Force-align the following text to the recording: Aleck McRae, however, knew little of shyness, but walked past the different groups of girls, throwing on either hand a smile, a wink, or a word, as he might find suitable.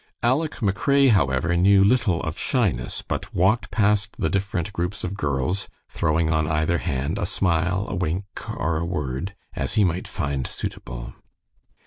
Aleck 0.23 0.55
McRae, 0.61 1.11
however, 1.11 1.55
knew 1.55 1.83
little 1.83 2.23
of 2.23 2.35
shyness, 2.35 3.03
but 3.03 3.35
walked 3.35 3.69
past 3.69 4.15
the 4.17 4.31
different 4.31 4.73
groups 4.73 5.03
of 5.03 5.15
girls, 5.15 5.69
throwing 5.91 6.31
on 6.31 6.47
either 6.47 6.79
hand 6.79 7.19
a 7.19 7.27
smile, 7.27 7.85
a 7.87 7.93
wink, 7.93 8.25
or 8.49 8.77
a 8.79 8.83
word, 8.83 9.35
as 9.53 9.75
he 9.75 9.83
might 9.83 10.07
find 10.07 10.47
suitable. 10.47 11.13